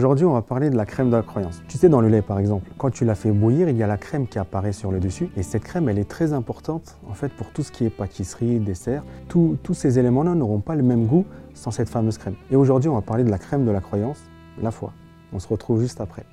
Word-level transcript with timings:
Aujourd'hui, 0.00 0.24
on 0.24 0.32
va 0.32 0.40
parler 0.40 0.70
de 0.70 0.78
la 0.78 0.86
crème 0.86 1.10
de 1.10 1.16
la 1.16 1.22
croyance. 1.22 1.60
Tu 1.68 1.76
sais, 1.76 1.90
dans 1.90 2.00
le 2.00 2.08
lait, 2.08 2.22
par 2.22 2.38
exemple, 2.38 2.70
quand 2.78 2.88
tu 2.88 3.04
la 3.04 3.14
fais 3.14 3.30
bouillir, 3.30 3.68
il 3.68 3.76
y 3.76 3.82
a 3.82 3.86
la 3.86 3.98
crème 3.98 4.26
qui 4.26 4.38
apparaît 4.38 4.72
sur 4.72 4.90
le 4.90 4.98
dessus. 4.98 5.28
Et 5.36 5.42
cette 5.42 5.62
crème, 5.62 5.90
elle 5.90 5.98
est 5.98 6.08
très 6.08 6.32
importante, 6.32 6.96
en 7.06 7.12
fait, 7.12 7.28
pour 7.28 7.50
tout 7.50 7.62
ce 7.62 7.70
qui 7.70 7.84
est 7.84 7.90
pâtisserie, 7.90 8.60
dessert. 8.60 9.02
tous 9.28 9.58
ces 9.74 9.98
éléments-là 9.98 10.34
n'auront 10.34 10.60
pas 10.60 10.74
le 10.74 10.82
même 10.82 11.04
goût 11.04 11.26
sans 11.52 11.70
cette 11.70 11.90
fameuse 11.90 12.16
crème. 12.16 12.36
Et 12.50 12.56
aujourd'hui, 12.56 12.88
on 12.88 12.94
va 12.94 13.02
parler 13.02 13.24
de 13.24 13.30
la 13.30 13.36
crème 13.36 13.66
de 13.66 13.70
la 13.70 13.82
croyance, 13.82 14.22
la 14.62 14.70
foi. 14.70 14.94
On 15.34 15.38
se 15.38 15.48
retrouve 15.48 15.82
juste 15.82 16.00
après. 16.00 16.24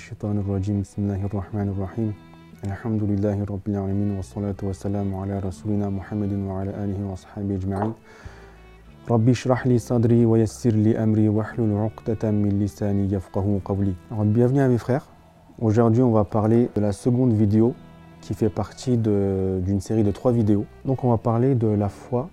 الشيطان 0.00 0.36
الرجيم 0.44 0.80
بسم 0.80 0.98
الله 1.04 1.20
الرحمن 1.28 1.68
الرحيم 1.74 2.10
الحمد 2.64 3.02
لله 3.10 3.36
رب 3.52 3.66
العالمين 3.72 4.10
والصلاة 4.16 4.60
والسلام 4.68 5.08
على 5.20 5.34
رسولنا 5.48 5.86
محمد 5.98 6.32
وعلى 6.48 6.72
آله 6.84 7.00
وصحبه 7.12 7.54
أجمعين 7.60 7.92
ربي 9.10 9.30
اشرح 9.38 9.60
لي 9.70 9.76
صدري 9.78 10.20
ويسر 10.30 10.74
لي 10.84 10.92
أمري 11.04 11.28
واحلل 11.28 11.70
عقدة 11.84 12.22
من 12.30 12.50
لساني 12.62 13.12
يفقه 13.12 13.46
قولي 13.64 13.94
Bienvenue 14.36 14.62
à 14.66 14.68
mes 14.68 14.78
frères. 14.78 15.06
Aujourd'hui 15.60 16.02
on 16.02 16.12
va 16.12 16.24
parler 16.24 16.70
de 16.74 16.80
la 16.80 16.92
seconde 16.92 17.32
vidéo 17.42 17.74
qui 18.22 18.32
fait 18.32 18.52
partie 18.62 18.96
d'une 18.96 19.80
série 19.80 20.04
de 20.08 20.12
trois 20.18 20.32
vidéos. 20.32 20.64
Donc 20.86 21.04
on 21.04 21.10
va 21.10 21.18
parler 21.18 21.54
de 21.54 21.68
la 21.82 21.90
foi 21.90 22.30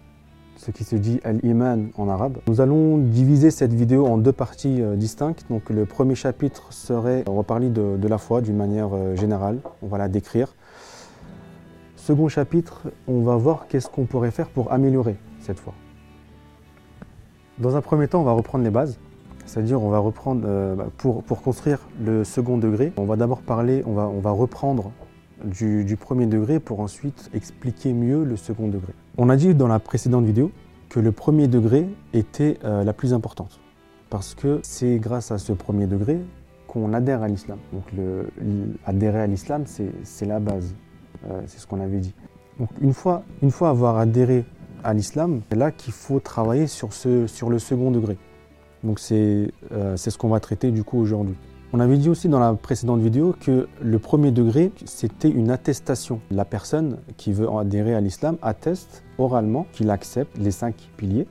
ce 0.58 0.72
qui 0.72 0.84
se 0.84 0.96
dit 0.96 1.20
Al-Iman 1.24 1.90
en 1.98 2.10
arabe. 2.10 2.38
Nous 2.48 2.62
allons 2.62 2.98
diviser 2.98 3.52
cette 3.52 3.74
vidéo 3.74 4.08
en 4.08 4.18
deux 4.18 4.32
parties 4.32 4.82
euh, 4.82 4.96
distinctes. 4.96 5.46
Donc 5.50 5.70
le 5.70 5.86
premier 5.86 6.16
chapitre 6.16 6.74
serait, 6.74 7.24
on 7.28 7.36
va 7.36 7.44
parler 7.44 7.70
de, 7.70 8.08
la 8.08 8.18
foi 8.18 8.42
d'une 8.42 8.58
manière 8.58 8.90
euh, 8.94 9.16
générale, 9.16 9.60
on 9.82 9.88
va 9.88 9.98
la 9.98 10.08
décrire. 10.08 10.54
Second 11.96 12.28
chapitre, 12.28 12.84
on 13.08 13.22
va 13.22 13.36
voir 13.36 13.68
qu'est-ce 13.68 13.90
qu'on 13.90 14.06
pourrait 14.06 14.32
faire 14.32 14.48
pour 14.50 14.72
améliorer 14.72 15.18
cette 15.42 15.60
foi. 15.60 15.74
Dans 17.60 17.76
un 17.76 17.82
premier 17.82 18.08
temps, 18.08 18.22
on 18.22 18.26
va 18.26 18.32
reprendre 18.32 18.64
les 18.64 18.70
bases. 18.70 19.00
C'est-à-dire, 19.46 19.82
on 19.82 19.90
va 19.90 20.00
reprendre, 20.00 20.44
euh, 20.46 20.76
bah, 20.76 20.88
pour, 20.98 21.24
construire 21.42 21.80
le 22.04 22.24
second 22.24 22.58
degré, 22.58 22.92
on 22.98 23.06
va 23.06 23.16
d'abord 23.16 23.42
parler, 23.42 23.84
on 23.86 23.94
va 23.94 24.32
reprendre 24.32 24.92
du, 25.44 25.98
premier 26.00 26.26
degré 26.26 26.60
pour 26.60 26.80
ensuite 26.80 27.30
expliquer 27.34 27.94
mieux 27.94 28.24
le 28.24 28.38
second 28.38 28.68
degré. 28.68 28.94
On 29.20 29.30
a 29.30 29.36
dit 29.36 29.56
dans 29.56 29.68
la 29.68 29.80
précédente 29.80 30.26
vidéo 30.26 30.52
que 30.90 31.00
le 31.00 31.12
premier 31.12 31.48
degré 31.48 31.90
était 32.14 32.60
euh, 32.64 32.84
la 32.84 32.94
plus 32.94 33.14
importante 33.14 33.60
parce 34.12 34.36
que 34.36 34.60
c'est 34.62 35.00
grâce 35.00 35.32
à 35.32 35.40
ce 35.40 35.54
premier 35.54 35.88
degré 35.88 36.20
qu'on 36.68 36.94
adhère 36.94 37.24
à 37.24 37.28
l'islam. 37.28 37.58
Donc 37.74 37.86
adhérer 38.86 39.22
à 39.22 39.26
l'islam, 39.28 39.64
c'est 39.66 40.26
la 40.28 40.40
base, 40.40 40.76
euh, 41.26 41.42
c'est 41.48 41.58
ce 41.58 41.66
qu'on 41.66 41.82
avait 41.82 42.00
dit. 42.00 42.14
Donc 42.60 42.70
une 42.80 42.94
fois, 42.94 43.24
avoir 43.62 43.98
adhéré 43.98 44.46
à 44.84 44.94
l'islam, 44.94 45.42
c'est 45.50 45.58
là 45.58 45.72
qu'il 45.72 45.94
faut 45.94 46.20
travailler 46.20 46.68
sur, 46.68 46.90
le 47.50 47.60
second 47.60 47.90
degré. 47.90 48.20
Donc 48.84 49.00
c'est 49.00 49.52
euh, 49.72 49.98
ce 49.98 50.16
qu'on 50.16 50.30
va 50.30 50.40
traiter 50.40 50.70
du 50.70 50.84
coup 50.84 51.00
aujourd'hui. 51.00 51.36
On 51.74 51.82
avait 51.82 51.98
dit 51.98 52.08
aussi 52.08 52.30
dans 52.30 52.40
la 52.40 52.54
précédente 52.54 53.02
vidéo 53.02 53.36
que 53.38 53.68
le 53.82 54.00
premier 54.00 54.32
degré, 54.32 54.72
c'était 54.86 55.30
une 55.30 55.52
attestation. 55.52 56.22
La 56.32 56.46
personne 56.46 57.00
qui 57.18 57.34
veut 57.34 57.50
adhérer 57.50 57.94
à 57.94 58.00
l'islam 58.00 58.38
atteste 58.42 59.04
oralement 59.18 59.68
qu'il 59.74 59.90
accepte 59.90 60.38
les 60.38 60.52
cinq 60.52 60.76
piliers, 60.96 61.28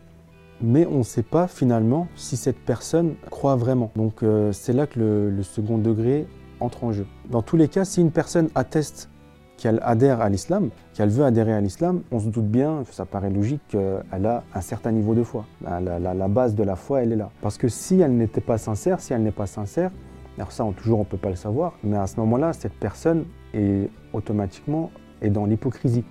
mais 0.60 0.86
on 0.86 0.98
ne 0.98 1.02
sait 1.04 1.22
pas 1.22 1.48
finalement 1.48 2.06
si 2.16 2.36
cette 2.36 2.58
personne 2.58 3.14
croit 3.30 3.56
vraiment. 3.56 3.90
Donc 3.96 4.22
euh, 4.22 4.52
c'est 4.52 4.74
là 4.74 4.86
que 4.86 5.00
le, 5.34 5.42
second 5.42 5.78
degré 5.78 6.26
entre 6.60 6.84
en 6.84 6.92
jeu. 6.92 7.06
Dans 7.30 7.40
tous 7.40 7.56
les 7.56 7.68
cas, 7.68 7.86
si 7.86 8.02
une 8.02 8.10
personne 8.10 8.50
atteste 8.54 9.08
qu'elle 9.56 9.80
adhère 9.82 10.20
à 10.20 10.28
l'islam, 10.28 10.68
qu'elle 10.92 11.08
veut 11.08 11.24
adhérer 11.24 11.54
à 11.54 11.62
l'islam, 11.62 12.02
on 12.12 12.20
se 12.20 12.28
doute 12.28 12.46
bien, 12.46 12.82
ça 12.90 13.06
paraît 13.06 13.30
logique 13.30 13.62
qu'elle 13.68 14.26
a 14.26 14.44
un 14.54 14.60
certain 14.60 14.92
niveau 14.92 15.14
de 15.14 15.22
foi. 15.22 15.46
La, 15.62 16.28
base 16.28 16.54
de 16.54 16.62
la 16.62 16.76
foi, 16.76 17.02
elle 17.02 17.12
est 17.12 17.16
là. 17.16 17.30
Parce 17.40 17.56
que 17.56 17.68
si 17.68 18.00
elle 18.00 18.14
n'était 18.18 18.42
pas 18.42 18.58
sincère, 18.58 19.00
si 19.00 19.14
elle 19.14 19.22
n'est 19.22 19.30
pas 19.30 19.46
sincère, 19.46 19.90
alors 20.38 20.52
ça, 20.52 20.66
toujours, 20.76 20.98
on 20.98 21.02
ne 21.02 21.08
peut 21.08 21.16
pas 21.16 21.30
le 21.30 21.36
savoir, 21.36 21.74
mais 21.82 21.96
à 21.96 22.06
ce 22.06 22.20
moment-là, 22.20 22.52
cette 22.52 22.74
personne 22.74 23.24
est 23.54 23.88
automatiquement 24.12 24.90
est 25.22 25.30
dans 25.30 25.46
l'hypocrisie. 25.46 26.04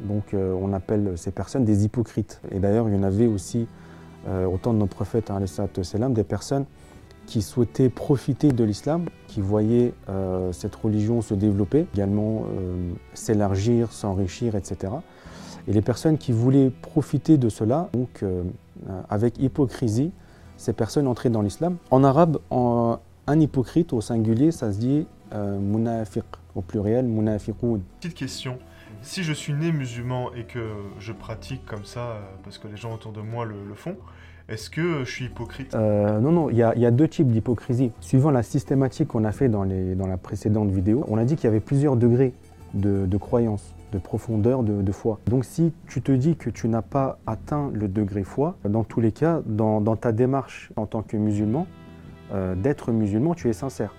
Donc 0.00 0.34
euh, 0.34 0.54
on 0.60 0.72
appelle 0.72 1.12
ces 1.16 1.30
personnes 1.30 1.64
des 1.64 1.84
hypocrites. 1.84 2.40
Et 2.50 2.58
d'ailleurs, 2.58 2.88
il 2.88 2.94
y 2.94 2.98
en 2.98 3.02
avait 3.02 3.26
aussi, 3.26 3.66
euh, 4.28 4.46
au 4.46 4.58
temps 4.58 4.72
de 4.72 4.78
nos 4.78 4.86
prophètes, 4.86 5.30
hein, 5.30 5.40
des 6.10 6.24
personnes 6.24 6.64
qui 7.26 7.42
souhaitaient 7.42 7.88
profiter 7.88 8.52
de 8.52 8.64
l'islam, 8.64 9.06
qui 9.26 9.40
voyaient 9.40 9.92
euh, 10.08 10.52
cette 10.52 10.76
religion 10.76 11.22
se 11.22 11.34
développer, 11.34 11.86
également 11.92 12.44
s'élargir, 13.14 13.92
s'enrichir, 13.92 14.54
etc. 14.54 14.92
Et 15.66 15.72
les 15.72 15.82
personnes 15.82 16.18
qui 16.18 16.30
voulaient 16.30 16.70
profiter 16.70 17.36
de 17.36 17.48
cela, 17.48 17.88
donc 17.92 18.24
avec 19.08 19.40
hypocrisie, 19.40 20.12
ces 20.56 20.72
personnes 20.72 21.08
entraient 21.08 21.30
dans 21.30 21.42
l'islam. 21.42 21.76
En 21.90 22.04
arabe, 22.04 22.38
en, 22.50 22.98
un 23.26 23.40
hypocrite 23.40 23.92
au 23.92 24.00
singulier, 24.00 24.52
ça 24.52 24.72
se 24.72 24.78
dit 24.78 25.06
euh, 25.34 25.58
munafiq, 25.58 26.24
au 26.54 26.62
pluriel 26.62 27.06
munafiqoun. 27.06 27.82
Petite 28.00 28.14
question. 28.14 28.58
Si 29.02 29.22
je 29.22 29.32
suis 29.32 29.52
né 29.52 29.72
musulman 29.72 30.32
et 30.34 30.44
que 30.44 30.70
je 30.98 31.12
pratique 31.12 31.64
comme 31.66 31.84
ça 31.84 32.00
euh, 32.00 32.20
parce 32.44 32.58
que 32.58 32.68
les 32.68 32.76
gens 32.76 32.94
autour 32.94 33.12
de 33.12 33.20
moi 33.20 33.44
le, 33.44 33.56
font, 33.74 33.96
est-ce 34.48 34.70
que 34.70 35.04
je 35.04 35.10
suis 35.10 35.24
hypocrite? 35.26 35.74
Euh, 35.74 36.20
Non, 36.20 36.30
non, 36.30 36.50
il 36.50 36.56
y, 36.56 36.62
a 36.62 36.90
deux 36.90 37.08
types 37.08 37.28
d'hypocrisie. 37.28 37.90
Suivant 38.00 38.30
la 38.30 38.42
systématique 38.42 39.08
qu'on 39.08 39.24
a 39.24 39.32
fait 39.32 39.48
dans, 39.48 39.64
les, 39.64 39.94
dans 39.94 40.06
la 40.06 40.16
précédente 40.16 40.70
vidéo, 40.70 41.04
on 41.08 41.18
a 41.18 41.24
dit 41.24 41.34
qu'il 41.34 41.44
y 41.44 41.48
avait 41.48 41.60
plusieurs 41.60 41.96
degrés 41.96 42.32
de, 42.74 43.16
croyance, 43.16 43.74
de 43.92 43.98
profondeur, 43.98 44.62
de, 44.62 44.92
foi. 44.92 45.18
Donc 45.26 45.44
si 45.44 45.72
tu 45.88 46.00
te 46.00 46.12
dis 46.12 46.36
que 46.36 46.50
tu 46.50 46.68
n'as 46.68 46.82
pas 46.82 47.18
atteint 47.26 47.70
le 47.72 47.88
degré 47.88 48.22
foi, 48.22 48.56
dans 48.64 48.84
tous 48.84 49.00
les 49.00 49.12
cas, 49.12 49.40
dans 49.46 49.96
ta 49.96 50.12
démarche 50.12 50.70
en 50.76 50.86
tant 50.86 51.02
que 51.02 51.16
musulman, 51.16 51.66
euh, 52.32 52.54
d'être 52.54 52.92
musulman, 52.92 53.34
tu 53.34 53.48
es 53.48 53.52
sincère. 53.52 53.94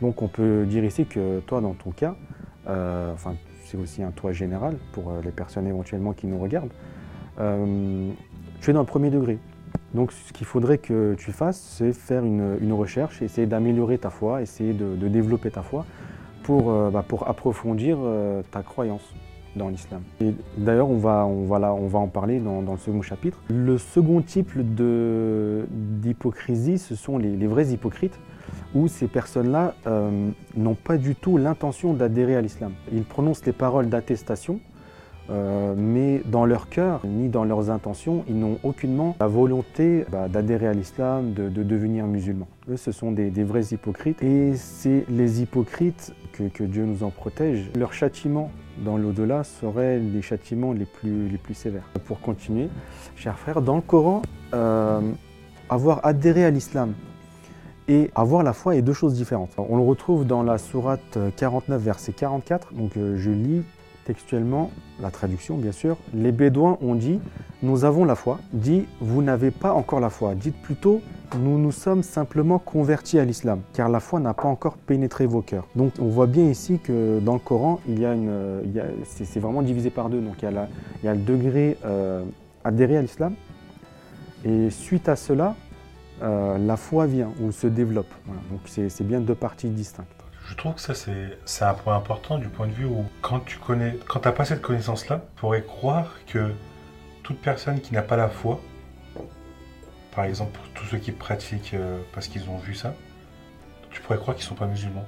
Donc 0.00 0.22
on 0.22 0.28
peut 0.28 0.64
dire 0.66 0.84
ici 0.84 1.06
que 1.06 1.40
toi, 1.40 1.60
dans 1.60 1.74
ton 1.74 1.90
cas, 1.90 2.16
euh, 2.68 3.12
enfin 3.12 3.34
c'est 3.64 3.76
aussi 3.76 4.02
un 4.02 4.10
toi 4.10 4.32
général 4.32 4.76
pour 4.92 5.10
euh, 5.10 5.20
les 5.24 5.30
personnes 5.30 5.66
éventuellement 5.66 6.12
qui 6.12 6.26
nous 6.26 6.38
regardent, 6.38 6.72
tu 7.38 8.70
es 8.70 8.72
dans 8.72 8.80
le 8.80 8.86
premier 8.86 9.10
degré. 9.10 9.38
Donc 9.94 10.12
ce 10.12 10.32
qu'il 10.32 10.46
faudrait 10.46 10.78
que 10.78 11.14
tu 11.18 11.32
fasses, 11.32 11.60
c'est 11.60 11.92
faire 11.92 12.24
une, 12.24 12.72
recherche, 12.72 13.20
essayer 13.22 13.46
d'améliorer 13.46 13.98
ta 13.98 14.10
foi, 14.10 14.40
essayer 14.42 14.72
de, 14.72 15.08
développer 15.08 15.50
ta 15.50 15.62
foi 15.62 15.84
pour, 16.42 16.72
bah, 16.90 17.04
pour 17.06 17.28
approfondir 17.28 17.98
ta 18.50 18.62
croyance 18.62 19.14
dans 19.56 19.68
l'islam. 19.68 20.02
Et 20.20 20.32
d'ailleurs, 20.58 20.88
on 20.90 20.98
va, 20.98 21.26
on, 21.26 21.44
va 21.44 21.72
on 21.74 21.86
va 21.86 21.98
en 21.98 22.08
parler 22.08 22.38
dans, 22.38 22.60
le 22.60 22.78
second 22.78 23.02
chapitre. 23.02 23.38
Le 23.48 23.78
second 23.78 24.20
type 24.22 24.52
d'hypocrisie, 26.00 26.78
ce 26.78 26.94
sont 26.94 27.18
les, 27.18 27.46
vrais 27.46 27.68
hypocrites, 27.68 28.18
où 28.74 28.88
ces 28.88 29.08
personnes-là 29.08 29.74
euh, 29.86 30.30
n'ont 30.56 30.74
pas 30.74 30.98
du 30.98 31.14
tout 31.14 31.36
l'intention 31.36 31.94
d'adhérer 31.94 32.36
à 32.36 32.40
l'islam. 32.40 32.72
Ils 32.92 33.04
prononcent 33.04 33.44
les 33.46 33.52
paroles 33.52 33.88
d'attestation, 33.88 34.60
euh, 35.30 35.74
mais 35.76 36.22
dans 36.24 36.44
leur 36.44 36.68
cœur, 36.68 37.00
ni 37.04 37.28
dans 37.28 37.44
leurs 37.44 37.70
intentions, 37.70 38.24
ils 38.28 38.38
n'ont 38.38 38.58
aucunement 38.62 39.16
la 39.20 39.26
volonté 39.26 40.04
bah, 40.10 40.28
d'adhérer 40.28 40.68
à 40.68 40.72
l'islam, 40.72 41.32
de, 41.32 41.48
devenir 41.48 42.06
musulmans. 42.06 42.48
Eux, 42.70 42.76
ce 42.76 42.92
sont 42.92 43.12
des, 43.12 43.30
vrais 43.44 43.64
hypocrites. 43.72 44.22
Et 44.22 44.54
c'est 44.54 45.04
les 45.08 45.42
hypocrites 45.42 46.14
que, 46.32 46.64
Dieu 46.64 46.84
nous 46.84 47.02
en 47.02 47.10
protège. 47.10 47.70
Leur 47.76 47.92
châtiment 47.92 48.50
dans 48.84 48.96
l'au-delà 48.96 49.42
seraient 49.42 49.98
les 49.98 50.22
châtiments 50.22 50.72
les 50.72 50.84
plus, 50.84 51.28
les 51.28 51.38
plus 51.38 51.54
sévères. 51.54 51.88
Pour 52.04 52.20
continuer, 52.20 52.68
chers 53.16 53.38
frères, 53.38 53.62
dans 53.62 53.76
le 53.76 53.82
Coran, 53.82 54.22
euh, 54.54 55.00
avoir 55.68 56.04
adhéré 56.04 56.44
à 56.44 56.50
l'islam 56.50 56.92
et 57.88 58.10
avoir 58.14 58.42
la 58.42 58.52
foi 58.52 58.76
est 58.76 58.82
deux 58.82 58.92
choses 58.92 59.14
différentes. 59.14 59.50
On 59.56 59.76
le 59.76 59.82
retrouve 59.82 60.26
dans 60.26 60.42
la 60.42 60.58
sourate 60.58 61.18
49, 61.36 61.80
verset 61.80 62.12
44. 62.12 62.74
Donc 62.74 62.96
euh, 62.96 63.16
je 63.16 63.30
lis 63.30 63.62
textuellement, 64.06 64.70
la 65.00 65.10
traduction 65.10 65.56
bien 65.58 65.72
sûr, 65.72 65.96
les 66.14 66.32
Bédouins 66.32 66.78
ont 66.80 66.94
dit 66.94 67.20
Nous 67.62 67.84
avons 67.84 68.04
la 68.04 68.14
foi. 68.14 68.38
Dit 68.52 68.86
Vous 69.00 69.22
n'avez 69.22 69.50
pas 69.50 69.72
encore 69.72 70.00
la 70.00 70.10
foi. 70.10 70.34
Dites 70.34 70.56
plutôt 70.62 71.00
Nous 71.38 71.58
nous 71.58 71.72
sommes 71.72 72.02
simplement 72.02 72.58
convertis 72.58 73.18
à 73.18 73.24
l'islam, 73.24 73.60
car 73.74 73.88
la 73.88 74.00
foi 74.00 74.20
n'a 74.20 74.32
pas 74.32 74.48
encore 74.48 74.76
pénétré 74.78 75.26
vos 75.26 75.42
cœurs. 75.42 75.66
Donc 75.74 75.92
on 75.98 76.06
voit 76.06 76.28
bien 76.28 76.44
ici 76.44 76.78
que 76.78 77.18
dans 77.20 77.34
le 77.34 77.40
Coran, 77.40 77.80
il 77.88 77.98
y 78.00 78.06
a 78.06 78.14
une, 78.14 78.62
c'est 79.04 79.40
vraiment 79.40 79.62
divisé 79.62 79.90
par 79.90 80.08
deux. 80.08 80.20
Donc 80.20 80.36
il 80.42 80.52
y 81.04 81.08
a, 81.08 81.14
le 81.14 81.20
degré 81.20 81.76
euh, 81.84 82.24
adhéré 82.64 82.96
à 82.96 83.02
l'islam, 83.02 83.34
et 84.44 84.70
suite 84.70 85.08
à 85.08 85.16
cela, 85.16 85.56
euh, 86.22 86.56
la 86.56 86.76
foi 86.76 87.06
vient 87.06 87.32
ou 87.42 87.50
se 87.52 87.66
développe. 87.66 88.12
Donc 88.50 88.60
c'est 88.66 89.06
bien 89.06 89.20
deux 89.20 89.34
parties 89.34 89.68
distinctes. 89.68 90.25
Je 90.48 90.54
trouve 90.54 90.74
que 90.74 90.80
ça, 90.80 90.94
c'est 90.94 91.64
un 91.64 91.74
point 91.74 91.96
important 91.96 92.38
du 92.38 92.48
point 92.48 92.66
de 92.66 92.72
vue 92.72 92.86
où, 92.86 93.04
quand 93.20 93.40
tu 93.40 93.58
connais, 93.58 93.98
quand 94.06 94.24
n'as 94.24 94.32
pas 94.32 94.44
cette 94.44 94.62
connaissance-là, 94.62 95.24
tu 95.34 95.40
pourrais 95.40 95.62
croire 95.62 96.14
que 96.26 96.52
toute 97.22 97.38
personne 97.38 97.80
qui 97.80 97.92
n'a 97.94 98.02
pas 98.02 98.16
la 98.16 98.28
foi, 98.28 98.60
par 100.14 100.24
exemple 100.24 100.58
tous 100.74 100.84
ceux 100.86 100.98
qui 100.98 101.12
pratiquent 101.12 101.74
euh, 101.74 102.00
parce 102.14 102.28
qu'ils 102.28 102.48
ont 102.48 102.58
vu 102.58 102.74
ça, 102.74 102.94
pourrais 104.06 104.18
croire 104.18 104.36
qu'ils 104.36 104.44
ne 104.44 104.48
sont 104.48 104.54
pas 104.54 104.66
musulmans 104.66 105.04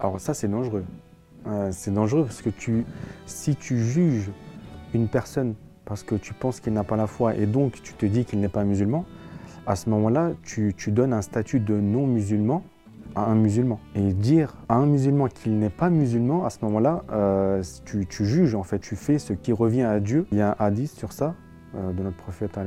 Alors 0.00 0.20
ça, 0.20 0.34
c'est 0.34 0.48
dangereux. 0.48 0.84
Euh, 1.46 1.68
c'est 1.72 1.92
dangereux 1.92 2.24
parce 2.24 2.42
que 2.42 2.50
tu, 2.50 2.84
si 3.26 3.54
tu 3.54 3.84
juges 3.84 4.30
une 4.92 5.08
personne 5.08 5.54
parce 5.84 6.02
que 6.02 6.14
tu 6.14 6.32
penses 6.32 6.60
qu'il 6.60 6.72
n'a 6.72 6.84
pas 6.84 6.96
la 6.96 7.06
foi 7.06 7.34
et 7.34 7.46
donc 7.46 7.80
tu 7.82 7.92
te 7.92 8.06
dis 8.06 8.24
qu'il 8.24 8.40
n'est 8.40 8.48
pas 8.48 8.64
musulman, 8.64 9.04
à 9.66 9.76
ce 9.76 9.88
moment-là, 9.90 10.32
tu, 10.42 10.74
tu 10.76 10.90
donnes 10.90 11.12
un 11.12 11.22
statut 11.22 11.60
de 11.60 11.74
non-musulman 11.74 12.64
à 13.14 13.30
un 13.30 13.34
musulman. 13.34 13.80
Et 13.94 14.12
dire 14.12 14.54
à 14.68 14.76
un 14.76 14.86
musulman 14.86 15.28
qu'il 15.28 15.58
n'est 15.58 15.70
pas 15.70 15.90
musulman, 15.90 16.44
à 16.44 16.50
ce 16.50 16.58
moment-là, 16.62 17.04
euh, 17.12 17.62
tu, 17.84 18.06
tu 18.06 18.24
juges, 18.24 18.54
en 18.54 18.62
fait, 18.62 18.78
tu 18.78 18.96
fais 18.96 19.18
ce 19.18 19.32
qui 19.32 19.52
revient 19.52 19.82
à 19.82 20.00
Dieu. 20.00 20.26
Il 20.32 20.38
y 20.38 20.40
a 20.40 20.56
un 20.58 20.64
hadith 20.64 20.90
sur 20.90 21.12
ça, 21.12 21.34
euh, 21.76 21.92
de 21.92 22.02
notre 22.02 22.16
prophète, 22.16 22.58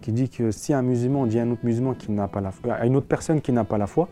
qui 0.00 0.12
dit 0.12 0.28
que 0.28 0.50
si 0.50 0.72
un 0.72 0.82
musulman 0.82 1.26
dit 1.26 1.38
à 1.38 1.42
un 1.42 1.50
autre 1.50 1.64
musulman 1.64 1.94
qui 1.94 2.10
n'a 2.12 2.28
pas 2.28 2.40
la 2.40 2.50
foi, 2.50 2.74
à 2.74 2.86
une 2.86 2.96
autre 2.96 3.06
personne 3.06 3.40
qui 3.40 3.52
n'a 3.52 3.64
pas 3.64 3.78
la 3.78 3.86
foi, 3.86 4.08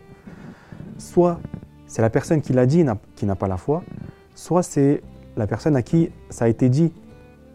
soit 0.97 1.39
c'est 1.87 2.01
la 2.01 2.09
personne 2.09 2.41
qui 2.41 2.53
l'a 2.53 2.65
dit 2.65 2.85
qui 3.15 3.25
n'a 3.25 3.35
pas 3.35 3.47
la 3.47 3.57
foi, 3.57 3.83
soit 4.35 4.63
c'est 4.63 5.01
la 5.37 5.47
personne 5.47 5.75
à 5.75 5.81
qui 5.81 6.11
ça 6.29 6.45
a 6.45 6.47
été 6.47 6.69
dit 6.69 6.93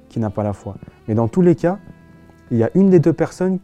qui 0.09 0.19
n'a 0.19 0.31
pas 0.31 0.43
la 0.43 0.53
foi. 0.53 0.77
Mais 1.07 1.15
dans 1.15 1.29
tous 1.29 1.43
les 1.43 1.55
cas, 1.55 1.79
il 2.51 2.59
y 2.59 2.65
a 2.65 2.71
une 2.75 2.91
des 2.91 2.99
deux 2.99 3.13
personnes 3.13 3.59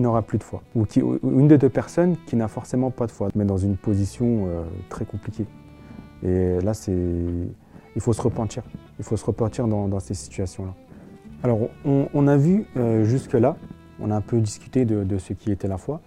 n'aura 0.00 0.22
plus 0.22 0.38
de 0.38 0.42
foi, 0.44 0.62
ou, 0.74 0.84
qui- 0.84 1.00
une 1.00 1.48
des 1.48 1.58
deux 1.58 1.68
personnes 1.68 2.16
qui 2.26 2.36
n'a 2.36 2.48
forcément 2.48 2.90
pas 2.90 3.06
de 3.06 3.12
foi, 3.12 3.28
mais 3.34 3.44
dans 3.44 3.56
une 3.56 3.76
position 3.76 4.46
euh, 4.46 4.62
très 4.88 5.04
compliquée. 5.04 5.46
Et 6.22 6.60
là, 6.60 6.74
c'est, 6.74 6.92
il 6.92 8.00
faut 8.00 8.12
se 8.12 8.22
repentir. 8.22 8.62
Il 8.98 9.04
faut 9.04 9.16
se 9.16 9.24
repentir 9.24 9.66
dans, 9.68 10.00
ces 10.00 10.14
situations-là. 10.14 10.72
Alors, 11.42 11.58
on, 11.84 12.26
a 12.26 12.36
vu 12.36 12.64
euh, 12.76 13.04
jusque-là, 13.04 13.56
on 14.00 14.10
a 14.10 14.16
un 14.16 14.20
peu 14.22 14.40
discuté 14.40 14.84
de, 14.86 15.18
ce 15.18 15.34
qui 15.34 15.52
était 15.52 15.68
la 15.68 15.76
foi. 15.76 16.00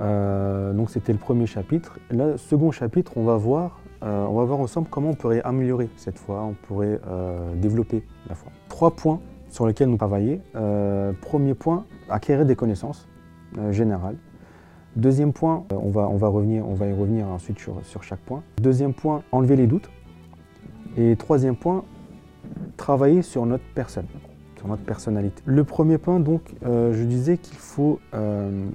Euh, 0.00 0.72
donc, 0.72 0.88
c'était 0.90 1.12
le 1.12 1.18
premier 1.18 1.46
chapitre. 1.46 1.98
Le 2.10 2.38
second 2.38 2.70
chapitre, 2.70 3.12
on 3.16 3.24
va 3.24 3.36
voir, 3.36 3.80
on 4.00 4.34
va 4.34 4.44
voir 4.44 4.60
ensemble 4.60 4.88
comment 4.90 5.10
on 5.10 5.14
pourrait 5.14 5.42
améliorer 5.42 5.90
cette 5.96 6.18
foi, 6.18 6.42
on 6.42 6.54
pourrait 6.54 6.98
développer 7.56 8.02
la 8.28 8.34
foi. 8.34 8.50
Trois 8.68 8.92
points 8.92 9.20
sur 9.50 9.66
lesquels 9.66 9.88
nous 9.88 9.96
travailler. 9.96 10.40
Euh, 10.56 11.12
premier 11.20 11.54
point, 11.54 11.84
acquérir 12.08 12.46
des 12.46 12.56
connaissances 12.56 13.06
euh, 13.58 13.72
générales. 13.72 14.16
Deuxième 14.96 15.32
point, 15.32 15.64
euh, 15.72 15.76
on 15.80 15.90
va, 15.90 16.08
on 16.08 16.16
va, 16.16 16.28
revenir, 16.28 16.68
on 16.68 16.74
va 16.74 16.86
y 16.86 16.92
revenir 16.92 17.26
ensuite 17.26 17.58
sur, 17.58 17.84
sur 17.84 18.02
chaque 18.02 18.20
point. 18.20 18.42
Deuxième 18.60 18.94
point, 18.94 19.22
enlever 19.32 19.56
les 19.56 19.66
doutes. 19.66 19.90
Et 20.96 21.16
troisième 21.16 21.56
point, 21.56 21.84
travailler 22.76 23.22
sur 23.22 23.46
notre 23.46 23.64
personne, 23.74 24.06
sur 24.56 24.68
notre 24.68 24.82
personnalité. 24.82 25.42
Le 25.46 25.64
premier 25.64 25.98
point, 25.98 26.20
donc, 26.20 26.42
euh, 26.64 26.92
je 26.92 27.04
disais 27.04 27.38
qu'il 27.38 27.56
faut, 27.56 28.00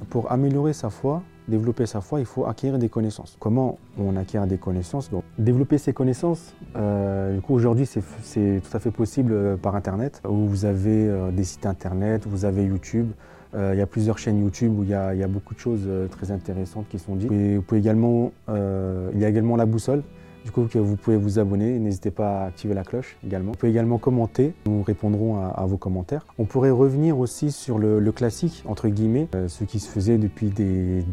pour 0.09 0.31
améliorer 0.31 0.73
sa 0.73 0.89
foi, 0.89 1.21
développer 1.47 1.85
sa 1.85 2.01
foi, 2.01 2.19
il 2.19 2.25
faut 2.25 2.45
acquérir 2.45 2.79
des 2.79 2.89
connaissances. 2.89 3.37
Comment 3.39 3.77
on 3.97 4.15
acquiert 4.15 4.47
des 4.47 4.57
connaissances? 4.57 5.11
Donc, 5.11 5.23
Développer 5.37 5.77
ses 5.77 5.93
connaissances, 5.93 6.55
du 6.73 7.41
coup, 7.41 7.53
aujourd'hui, 7.53 7.85
c'est 7.85 8.61
tout 8.61 8.75
à 8.75 8.79
fait 8.79 8.91
possible 8.91 9.57
par 9.57 9.75
Internet, 9.75 10.21
où 10.27 10.45
vous 10.47 10.65
avez 10.65 11.31
des 11.33 11.43
sites 11.43 11.65
Internet, 11.65 12.25
vous 12.25 12.45
avez 12.45 12.63
YouTube. 12.65 13.11
Euh, 13.55 13.71
il 13.73 13.79
y 13.79 13.81
a 13.81 13.87
plusieurs 13.87 14.17
chaînes 14.17 14.41
YouTube 14.41 14.77
où 14.77 14.83
il 14.83 14.89
y 14.89 14.93
a, 14.93 15.27
beaucoup 15.27 15.53
de 15.53 15.59
choses 15.59 15.83
euh, 15.87 16.07
très 16.07 16.31
intéressantes 16.31 16.87
qui 16.89 16.99
sont 16.99 17.15
dites. 17.15 17.31
Vous 17.31 17.61
pouvez 17.61 17.79
également, 17.79 18.31
euh, 18.49 19.09
il 19.13 19.19
y 19.19 19.25
a 19.25 19.29
également 19.29 19.55
la 19.55 19.65
boussole, 19.65 20.03
du 20.43 20.51
coup 20.51 20.65
que 20.65 20.77
vous 20.77 20.97
pouvez 20.97 21.15
vous 21.15 21.39
abonner. 21.39 21.79
N'hésitez 21.79 22.11
pas 22.11 22.41
à 22.41 22.45
activer 22.47 22.73
la 22.73 22.83
cloche 22.83 23.17
également. 23.25 23.51
Vous 23.51 23.57
pouvez 23.57 23.71
également 23.71 23.97
commenter, 23.97 24.53
nous 24.65 24.83
répondrons 24.83 25.39
à, 25.39 25.65
vos 25.65 25.77
commentaires. 25.77 26.25
On 26.37 26.45
pourrait 26.45 26.71
revenir 26.71 27.17
aussi 27.17 27.51
sur 27.51 27.79
le, 27.79 28.11
classique, 28.11 28.63
entre 28.67 28.89
guillemets, 28.89 29.27
ce 29.47 29.63
qui 29.63 29.79
se 29.79 29.89
faisait 29.89 30.17
depuis 30.17 30.49
des, 30.49 31.03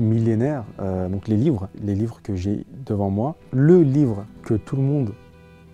millénaires, 0.00 0.64
donc 1.08 1.28
les 1.28 1.36
livres, 1.36 1.68
les 1.80 1.94
livres 1.94 2.20
que 2.22 2.34
j'ai 2.34 2.64
devant 2.84 3.10
moi. 3.10 3.36
Le 3.52 3.82
livre 3.82 4.26
que 4.42 4.54
tout 4.54 4.74
le 4.74 4.82
monde, 4.82 5.12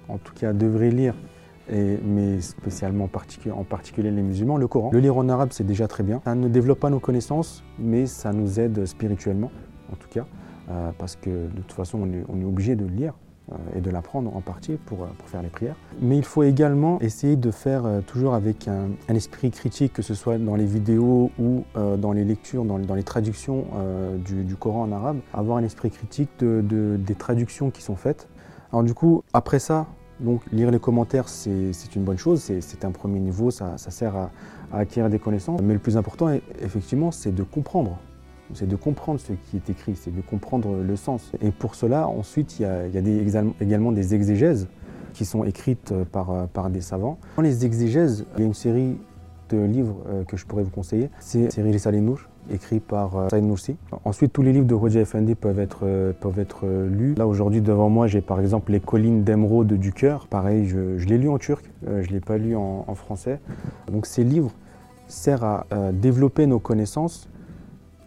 en 0.09 0.19
tout 0.19 0.35
cas, 0.35 0.53
devrait 0.53 0.91
lire 0.91 1.15
mais 1.70 2.40
spécialement 2.40 3.08
en 3.55 3.64
particulier 3.64 4.11
les 4.11 4.22
musulmans, 4.22 4.56
le 4.56 4.69
Coran. 4.69 4.90
Le 4.93 4.99
lire 4.99 5.17
en 5.17 5.28
arabe, 5.28 5.50
c'est 5.52 5.67
déjà 5.67 5.88
très 5.88 6.02
bien. 6.02 6.20
Ça 6.25 6.34
ne 6.34 6.49
développe 6.49 6.81
pas 6.81 6.90
nos 6.90 7.00
connaissances, 7.00 7.62
mais 7.78 8.06
ça 8.06 8.32
nous 8.32 8.61
aide 8.61 8.87
spirituellement, 8.87 9.50
en 9.93 9.96
tout 9.96 10.08
cas, 10.08 10.26
euh, 10.70 10.90
parce 10.99 11.17
que 11.17 11.31
de 11.31 11.61
toute 11.62 11.72
façon, 11.72 12.00
on 12.28 12.40
est, 12.40 12.44
obligé 12.44 12.76
de 12.76 12.84
le 12.84 12.90
lire 12.90 13.14
euh, 13.52 13.56
et 13.76 13.81
de 13.81 13.90
l'apprendre 13.90 14.34
en 14.37 14.40
partie 14.40 14.76
pour, 14.87 15.02
euh, 15.02 15.06
pour 15.19 15.28
faire 15.28 15.43
les 15.43 15.49
prières. 15.49 15.76
Mais 16.00 16.17
il 16.17 16.25
faut 16.25 16.43
également 16.43 17.00
essayer 17.00 17.37
de 17.37 17.50
faire 17.50 17.84
toujours 18.06 18.34
avec 18.34 18.69
un, 18.69 19.14
esprit 19.14 19.50
critique, 19.50 19.93
que 19.93 20.02
ce 20.02 20.14
soit 20.14 20.38
dans 20.38 20.56
les 20.56 20.67
vidéos 20.67 21.31
ou 21.38 21.64
dans 21.75 22.12
les 22.12 22.25
lectures, 22.25 22.64
dans, 22.64 22.94
les 22.94 23.02
traductions 23.02 23.67
du, 24.25 24.56
Coran 24.56 24.82
en 24.82 24.93
arabe, 24.93 25.19
avoir 25.32 25.58
un 25.58 25.62
esprit 25.64 25.90
critique 25.90 26.31
de- 26.40 26.96
des 26.99 27.14
traductions 27.14 27.70
qui 27.70 27.82
sont 27.82 27.96
faites. 27.96 28.28
Alors 28.72 28.84
du 28.84 28.94
coup, 28.94 29.22
après 29.32 29.58
ça, 29.58 29.87
donc 30.20 30.43
lire 30.52 30.70
les 30.70 30.78
commentaires, 30.78 31.28
c'est 31.28 31.72
une 31.96 32.05
bonne 32.05 32.19
chose, 32.19 32.40
c'est- 32.40 32.84
un 32.84 32.90
premier 32.90 33.20
niveau, 33.20 33.50
ça, 33.50 33.76
sert 33.78 34.17
à, 34.17 34.31
acquérir 34.72 35.11
des 35.11 35.19
connaissances. 35.19 35.61
Mais 35.62 35.75
le 35.75 35.81
plus 35.81 35.96
important, 35.96 36.28
e- 36.28 36.40
effectivement, 36.62 37.11
c'est 37.11 37.34
de 37.34 37.43
comprendre. 37.43 37.99
C'est 38.55 38.69
de 38.69 38.76
comprendre 38.76 39.20
ce 39.20 39.32
qui 39.32 39.56
est 39.56 39.70
écrit, 39.70 39.94
c'est 39.94 40.14
de 40.14 40.20
comprendre 40.20 40.76
le 40.82 40.96
sens. 40.96 41.31
Et 41.40 41.50
pour 41.50 41.75
cela, 41.75 42.08
ensuite, 42.08 42.58
il 42.58 42.62
y 42.62 42.64
a, 42.67 42.87
également 43.61 43.93
des 43.93 44.14
exégèses 44.14 44.67
qui 45.12 45.25
sont 45.25 45.44
écrites 45.44 45.93
par, 46.12 46.49
par 46.49 46.70
des 46.70 46.81
savants. 46.81 47.19
Dans 47.37 47.43
les 47.43 47.64
exégèses, 47.64 48.25
il 48.37 48.40
y 48.40 48.43
a 48.44 48.46
une 48.46 48.55
série 48.55 48.96
de 49.50 49.64
livres 49.64 49.97
euh, 50.08 50.25
que 50.25 50.37
je 50.37 50.47
pourrais 50.47 50.62
vous 50.62 50.70
conseiller. 50.70 51.11
C'est 51.20 51.50
Risale 51.58 51.97
Nour, 51.97 52.20
écrit 52.50 52.81
par 52.81 53.17
euh, 53.17 53.29
Saïd 53.29 53.44
Nursi. 53.44 53.76
Ensuite, 54.05 54.32
tous 54.32 54.43
les 54.43 54.52
livres 54.52 54.67
de 54.67 54.75
Roger 54.75 55.00
Effendi 55.00 55.35
peuvent 55.35 55.58
être, 55.58 55.81
euh, 55.85 56.12
peuvent 56.19 56.38
être 56.38 56.67
lus. 56.67 57.14
Là, 57.14 57.26
aujourd'hui, 57.26 57.61
devant 57.61 57.88
moi, 57.88 58.06
j'ai 58.06 58.20
par 58.20 58.41
exemple 58.41 58.73
Les 58.73 58.81
collines 58.81 59.25
d'émeraude 59.25 59.73
du 59.73 59.93
cœur. 59.93 60.26
Pareil, 60.26 60.67
je, 60.67 61.05
l'ai 61.06 61.19
lu 61.19 61.29
en 61.29 61.38
turc, 61.38 61.64
je 61.87 61.88
ne 61.91 62.12
l'ai 62.12 62.20
pas 62.20 62.38
lu 62.38 62.55
en, 62.56 62.94
français. 62.94 63.41
Donc, 63.91 64.06
ces 64.06 64.25
livres 64.25 64.52
servent 65.08 65.44
à 65.44 65.64
développer 65.93 66.46
nos 66.46 66.58
connaissances 66.58 67.29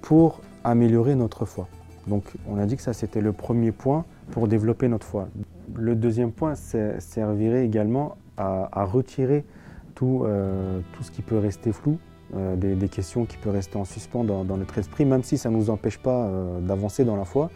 pour 0.02 0.42
améliorer 0.64 1.16
notre 1.16 1.46
foi. 1.46 1.68
Donc, 2.08 2.24
on 2.48 2.58
a 2.58 2.66
dit 2.66 2.76
que 2.76 2.82
ça, 2.82 2.94
c'était 2.94 3.22
le 3.22 3.32
premier 3.32 3.72
point 3.72 4.06
pour 4.32 4.48
développer 4.48 4.88
notre 4.88 5.06
foi. 5.06 5.28
Le 5.76 5.96
deuxième 5.96 6.32
point 6.32 6.54
servirait 6.56 7.66
également 7.66 8.18
à 8.38 8.84
retirer 8.84 9.46
tout, 9.96 10.24
euh, 10.26 10.80
tout 10.94 11.04
ce 11.04 11.12
qui 11.12 11.22
peut 11.22 11.38
rester 11.38 11.72
flou, 11.72 11.98
euh, 12.36 12.56
des, 12.56 12.76
des 12.76 12.90
questions 12.90 13.26
qui 13.26 13.38
peuvent 13.38 13.54
rester 13.54 13.78
en 13.78 13.86
suspens 13.86 14.24
dans, 14.24 14.44
dans 14.44 14.58
notre 14.58 14.78
esprit, 14.78 15.06
même 15.06 15.24
si 15.24 15.38
ça 15.38 15.50
ne 15.50 15.56
nous 15.58 15.70
empêche 15.70 15.98
pas 15.98 16.26
euh, 16.26 16.60
d'avancer 16.60 17.06
dans 17.06 17.16
la 17.16 17.26
foi. 17.26 17.50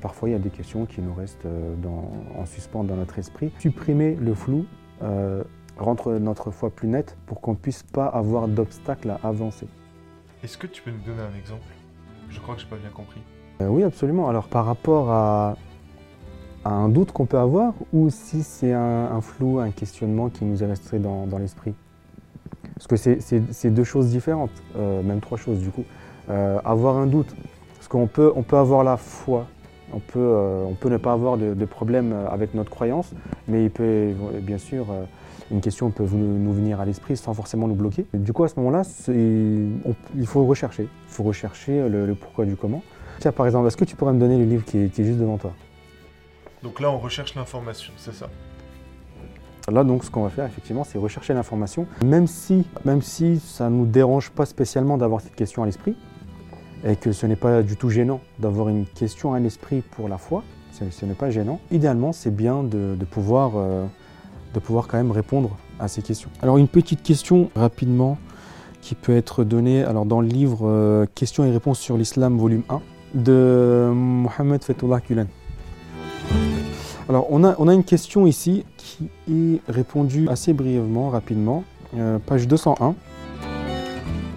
Parfois, 0.00 0.28
il 0.28 0.32
y 0.32 0.36
a 0.36 0.38
des 0.38 0.50
questions 0.50 0.86
qui 0.86 1.00
nous 1.00 1.12
restent 1.12 1.44
dans- 1.82 2.08
en 2.38 2.46
suspens 2.46 2.84
dans 2.84 2.94
notre 2.94 3.18
esprit. 3.18 3.50
Supprimer 3.58 4.14
le 4.14 4.32
flou 4.32 4.64
rendre 5.76 6.12
notre 6.18 6.52
foi 6.52 6.70
plus 6.70 6.86
nette 6.86 7.16
pour 7.26 7.40
qu'on 7.40 7.52
ne 7.52 7.56
puisse 7.56 7.82
pas 7.82 8.06
avoir 8.06 8.46
d'obstacle 8.46 9.10
à 9.10 9.18
avancer. 9.26 9.66
Est-ce 10.44 10.56
que 10.56 10.68
tu 10.68 10.82
peux 10.82 10.92
nous 10.92 11.00
donner 11.04 11.22
un 11.22 11.36
exemple? 11.36 11.66
Je 12.28 12.38
crois 12.38 12.54
que 12.54 12.60
j'ai 12.60 12.68
pas 12.68 12.76
bien 12.76 12.90
compris. 12.90 13.20
Euh, 13.60 13.66
oui, 13.68 13.82
absolument. 13.82 14.28
Alors, 14.28 14.46
par 14.46 14.66
rapport 14.66 15.10
à, 15.10 15.56
un 16.64 16.88
doute 16.88 17.12
qu'on 17.12 17.26
peut 17.26 17.38
avoir, 17.38 17.74
ou 17.92 18.10
si 18.10 18.42
c'est 18.42 18.72
un, 18.72 19.20
flou, 19.20 19.58
un 19.58 19.70
questionnement 19.70 20.28
qui 20.28 20.44
nous 20.44 20.62
est 20.62 20.66
resté 20.66 20.98
dans, 20.98 21.26
l'esprit? 21.38 21.74
Parce 22.74 22.86
que 22.86 22.96
c'est- 22.96 23.70
deux 23.70 23.84
choses 23.84 24.08
différentes, 24.08 24.50
euh, 24.76 25.02
même 25.02 25.20
trois 25.20 25.38
choses 25.38 25.58
du 25.58 25.70
coup. 25.70 25.84
Euh, 26.30 26.58
avoir 26.64 26.96
un 26.96 27.06
doute, 27.06 27.34
parce 27.74 27.88
qu'on 27.88 28.06
peut, 28.06 28.32
on 28.34 28.42
peut 28.42 28.56
avoir 28.56 28.84
la 28.84 28.96
foi, 28.96 29.46
on 29.92 29.98
peut, 29.98 30.18
euh, 30.18 30.64
on 30.64 30.74
peut 30.74 30.88
ne 30.88 30.96
pas 30.96 31.12
avoir 31.12 31.36
de, 31.36 31.64
problème 31.64 32.14
avec 32.30 32.54
notre 32.54 32.70
croyance, 32.70 33.12
mais 33.48 33.64
il 33.64 33.70
peut, 33.70 34.12
bien 34.40 34.58
sûr, 34.58 34.86
une 35.50 35.60
question 35.60 35.90
peut 35.90 36.04
nous 36.12 36.52
venir 36.52 36.80
à 36.80 36.84
l'esprit 36.84 37.16
sans 37.16 37.34
forcément 37.34 37.68
nous 37.68 37.74
bloquer. 37.74 38.06
Du 38.14 38.32
coup, 38.32 38.44
à 38.44 38.48
ce 38.48 38.54
moment-là, 38.58 38.82
il 39.08 40.26
faut 40.26 40.44
rechercher. 40.46 40.84
Il 40.84 41.12
faut 41.12 41.24
rechercher 41.24 41.88
le, 41.88 42.14
pourquoi 42.14 42.46
du 42.46 42.56
comment. 42.56 42.82
Tiens, 43.18 43.32
par 43.32 43.46
exemple, 43.46 43.66
est-ce 43.66 43.76
que 43.76 43.84
tu 43.84 43.96
pourrais 43.96 44.12
me 44.12 44.20
donner 44.20 44.38
le 44.38 44.44
livre 44.44 44.64
qui 44.64 44.78
est 44.78 45.04
juste 45.04 45.18
devant 45.18 45.38
toi? 45.38 45.52
Donc 46.62 46.80
là, 46.80 46.90
on 46.90 46.98
recherche 46.98 47.34
l'information, 47.34 47.92
c'est 47.96 48.14
ça 48.14 48.28
Là, 49.70 49.84
donc, 49.84 50.04
ce 50.04 50.10
qu'on 50.10 50.24
va 50.24 50.30
faire, 50.30 50.44
effectivement, 50.44 50.82
c'est 50.82 50.98
rechercher 50.98 51.34
l'information, 51.34 51.86
même 52.04 52.26
si, 52.26 52.64
même 52.84 53.00
si 53.00 53.38
ça 53.38 53.70
ne 53.70 53.76
nous 53.76 53.86
dérange 53.86 54.30
pas 54.30 54.44
spécialement 54.44 54.98
d'avoir 54.98 55.20
cette 55.20 55.36
question 55.36 55.62
à 55.62 55.66
l'esprit, 55.66 55.94
et 56.84 56.96
que 56.96 57.12
ce 57.12 57.26
n'est 57.26 57.36
pas 57.36 57.62
du 57.62 57.76
tout 57.76 57.88
gênant 57.88 58.20
d'avoir 58.40 58.68
une 58.68 58.86
question 58.86 59.34
à 59.34 59.38
l'esprit 59.38 59.82
pour 59.82 60.08
la 60.08 60.18
foi, 60.18 60.42
ce, 60.72 61.04
n'est 61.04 61.14
pas 61.14 61.30
gênant. 61.30 61.60
Idéalement, 61.70 62.12
c'est 62.12 62.34
bien 62.34 62.64
de, 62.64 62.96
de 62.98 63.04
pouvoir, 63.04 63.52
euh, 63.54 63.86
de 64.54 64.58
pouvoir 64.58 64.88
quand 64.88 64.96
même 64.96 65.12
répondre 65.12 65.56
à 65.78 65.86
ces 65.86 66.02
questions. 66.02 66.30
Alors, 66.40 66.58
une 66.58 66.66
petite 66.66 67.04
question 67.04 67.50
rapidement 67.54 68.18
qui 68.80 68.96
peut 68.96 69.16
être 69.16 69.44
donnée 69.44 69.84
alors, 69.84 70.06
dans 70.06 70.20
le 70.20 70.26
livre 70.26 70.66
euh, 70.66 71.06
Questions 71.14 71.44
et 71.44 71.52
réponses 71.52 71.78
sur 71.78 71.96
l'islam, 71.96 72.36
volume 72.36 72.64
1, 72.68 72.80
de 73.14 73.90
Mohamed 73.94 74.64
Fethullah 74.64 75.00
Gulen. 75.00 75.28
Alors, 77.08 77.26
on 77.30 77.42
a, 77.44 77.74
une 77.74 77.84
question 77.84 78.26
ici 78.26 78.64
qui 78.76 79.10
est 79.28 79.60
répondue 79.68 80.28
assez 80.28 80.52
brièvement, 80.52 81.10
rapidement. 81.10 81.64
Euh, 81.96 82.18
page 82.24 82.46
201. 82.46 82.94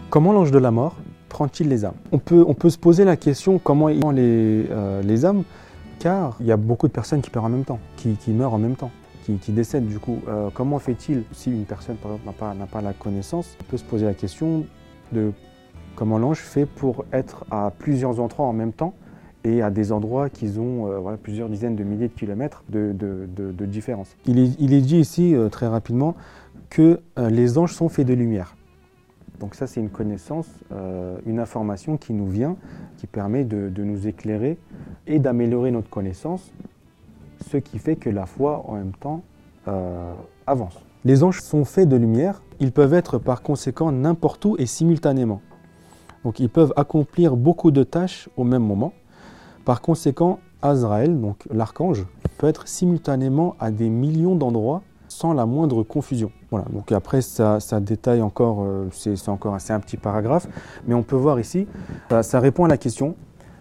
Comment 0.09 0.33
l'ange 0.33 0.51
de 0.51 0.57
la 0.57 0.71
mort 0.71 0.95
tranquille 1.29 1.69
les 1.69 1.85
âmes? 1.85 1.93
On 2.11 2.17
peut, 2.17 2.69
se 2.69 2.77
poser 2.77 3.05
la 3.05 3.17
question 3.17 3.59
comment 3.59 3.89
ils 3.89 3.99
les, 4.13 4.65
euh, 4.71 5.01
les 5.03 5.25
âmes, 5.25 5.43
car 5.99 6.37
il 6.39 6.47
y 6.47 6.51
a 6.51 6.57
beaucoup 6.57 6.87
de 6.87 6.91
personnes 6.93 7.21
qui 7.21 7.29
meurent 7.33 7.45
en 7.45 7.49
même 7.49 7.65
temps, 7.65 7.79
qui, 7.97 8.15
qui 8.15 8.31
meurent 8.31 8.53
en 8.53 8.59
même 8.59 8.75
temps, 8.75 8.91
qui, 9.25 9.35
qui 9.35 9.51
décèdent 9.51 9.87
du 9.87 9.99
coup. 9.99 10.21
Euh, 10.27 10.49
comment 10.53 10.79
fait-il 10.79 11.23
si 11.33 11.51
une 11.51 11.65
personne 11.65 11.97
par 11.97 12.13
exemple 12.13 12.25
n'a 12.25 12.33
pas, 12.33 12.53
n'a 12.55 12.65
pas 12.65 12.81
la 12.81 12.93
connaissance? 12.93 13.57
On 13.61 13.69
peut 13.69 13.77
se 13.77 13.83
poser 13.83 14.05
la 14.05 14.13
question 14.13 14.65
de 15.11 15.31
comment 15.95 16.17
l'ange 16.17 16.39
fait 16.39 16.65
pour 16.65 17.05
être 17.13 17.45
à 17.51 17.71
plusieurs 17.77 18.19
endroits 18.19 18.47
en 18.47 18.53
même 18.53 18.73
temps 18.73 18.93
et 19.45 19.61
à 19.61 19.69
des 19.69 19.91
endroits 19.91 20.29
qui 20.29 20.57
ont 20.57 20.91
euh, 20.91 21.15
plusieurs 21.21 21.47
dizaines 21.47 21.75
de 21.75 21.83
milliers 21.83 22.09
de 22.09 22.13
kilomètres 22.13 22.63
de, 22.67 23.65
différence. 23.65 24.15
Il 24.25 24.39
est, 24.39 24.81
dit 24.81 24.99
ici 24.99 25.35
euh, 25.35 25.49
très 25.49 25.67
rapidement 25.67 26.15
que 26.69 26.99
euh, 27.17 27.29
les 27.29 27.57
anges 27.57 27.73
sont 27.73 27.87
faits 27.87 28.07
de 28.07 28.13
lumière. 28.13 28.57
Donc 29.39 29.53
ça 29.53 29.67
c'est 29.67 29.81
une 29.81 29.89
connaissance, 29.89 30.47
une 31.25 31.39
information 31.39 31.97
qui 31.97 32.13
nous 32.13 32.29
vient, 32.29 32.55
qui 32.95 33.05
permet 33.05 33.43
de, 33.43 33.83
nous 33.83 34.07
éclairer 34.07 34.57
et 35.07 35.19
d'améliorer 35.19 35.71
notre 35.71 35.89
connaissance, 35.89 36.53
ce 37.51 37.57
qui 37.57 37.77
fait 37.77 37.97
que 37.97 38.09
la 38.09 38.27
foi 38.27 38.63
en 38.65 38.75
même 38.75 38.93
temps 38.93 39.23
avance. 40.47 40.79
Les 41.03 41.21
anges 41.21 41.41
sont 41.41 41.65
faits 41.65 41.89
de 41.89 41.97
lumière, 41.97 42.41
ils 42.61 42.71
peuvent 42.71 42.93
être 42.93 43.17
par 43.17 43.41
conséquent 43.41 43.91
n'importe 43.91 44.45
où 44.45 44.55
et 44.57 44.65
simultanément. 44.65 45.41
Donc 46.23 46.39
ils 46.39 46.49
peuvent 46.49 46.73
accomplir 46.77 47.35
beaucoup 47.35 47.71
de 47.71 47.83
tâches 47.83 48.29
au 48.37 48.45
même 48.45 48.63
moment. 48.63 48.93
Par 49.65 49.81
conséquent, 49.81 50.39
Azraël, 50.61 51.19
donc 51.19 51.37
l'archange, 51.51 52.05
peut 52.37 52.47
être 52.47 52.67
simultanément 52.67 53.55
à 53.59 53.71
des 53.71 53.89
millions 53.89 54.35
d'endroits 54.35 54.83
sans 55.07 55.33
la 55.33 55.47
moindre 55.47 55.81
confusion. 55.81 56.31
Voilà, 56.51 56.67
donc 56.71 56.91
après 56.91 57.21
ça, 57.21 57.59
détaille 57.81 58.21
encore, 58.21 58.63
euh, 58.63 58.87
c'est 58.91 59.29
encore 59.29 59.55
un 59.55 59.79
petit 59.79 59.97
paragraphe, 59.97 60.47
mais 60.85 60.93
on 60.93 61.01
peut 61.01 61.15
voir 61.15 61.39
ici, 61.39 61.67
ça, 62.21 62.39
répond 62.39 62.65
à 62.65 62.67
la 62.67 62.77
question. 62.77 63.15